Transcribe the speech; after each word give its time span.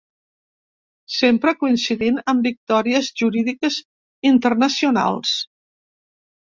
Sempre 1.15 1.53
coincidint 1.59 2.17
amb 2.33 2.49
victòries 2.49 3.13
jurídiques 3.23 3.81
internacionals. 4.35 5.41